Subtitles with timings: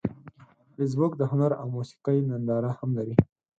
[0.73, 3.15] فېسبوک د هنر او موسیقۍ ننداره هم لري